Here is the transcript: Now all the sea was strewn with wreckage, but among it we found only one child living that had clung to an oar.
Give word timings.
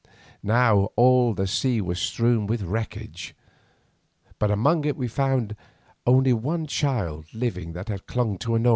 Now 0.41 0.85
all 0.95 1.35
the 1.35 1.45
sea 1.45 1.79
was 1.79 1.99
strewn 2.01 2.47
with 2.47 2.63
wreckage, 2.63 3.35
but 4.39 4.49
among 4.49 4.83
it 4.83 4.97
we 4.97 5.07
found 5.07 5.55
only 6.07 6.33
one 6.33 6.65
child 6.65 7.25
living 7.35 7.73
that 7.73 7.87
had 7.89 8.07
clung 8.07 8.39
to 8.39 8.55
an 8.55 8.65
oar. 8.65 8.69